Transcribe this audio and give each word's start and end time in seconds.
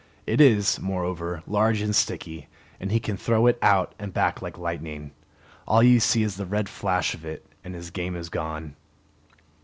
It 0.25 0.41
is, 0.41 0.79
moreover, 0.79 1.43
large 1.45 1.79
and 1.79 1.95
sticky, 1.95 2.47
and 2.79 2.91
he 2.91 2.99
can 2.99 3.17
throw 3.17 3.45
it 3.45 3.59
out 3.61 3.93
and 3.99 4.11
back 4.11 4.41
like 4.41 4.57
lightning. 4.57 5.11
All 5.67 5.83
you 5.83 5.99
see 5.99 6.23
is 6.23 6.37
the 6.37 6.45
red 6.47 6.67
flash 6.67 7.13
of 7.13 7.23
it, 7.23 7.45
and 7.63 7.75
his 7.75 7.91
game 7.91 8.15
is 8.15 8.27
gone. 8.29 8.75